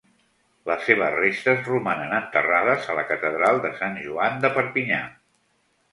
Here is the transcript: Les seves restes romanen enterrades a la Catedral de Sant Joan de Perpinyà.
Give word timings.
Les 0.69 0.79
seves 0.87 1.17
restes 1.17 1.67
romanen 1.67 2.15
enterrades 2.21 2.89
a 2.89 2.97
la 3.01 3.03
Catedral 3.13 3.61
de 3.67 3.73
Sant 3.83 4.03
Joan 4.07 4.45
de 4.47 4.55
Perpinyà. 4.57 5.03